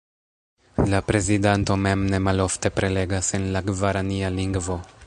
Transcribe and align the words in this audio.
La 0.93 1.01
prezidanto 1.09 1.77
mem 1.87 2.07
ne 2.15 2.21
malofte 2.29 2.73
prelegas 2.81 3.31
en 3.41 3.47
la 3.57 3.65
gvarania 3.71 4.35
lingvo. 4.41 4.83